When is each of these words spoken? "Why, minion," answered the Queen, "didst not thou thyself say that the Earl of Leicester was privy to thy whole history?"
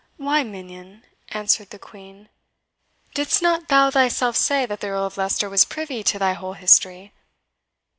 "Why, 0.17 0.41
minion," 0.41 1.03
answered 1.29 1.69
the 1.69 1.77
Queen, 1.77 2.29
"didst 3.13 3.39
not 3.39 3.67
thou 3.67 3.91
thyself 3.91 4.35
say 4.35 4.65
that 4.65 4.79
the 4.79 4.87
Earl 4.87 5.05
of 5.05 5.15
Leicester 5.15 5.47
was 5.47 5.63
privy 5.63 6.01
to 6.05 6.17
thy 6.17 6.33
whole 6.33 6.53
history?" 6.53 7.13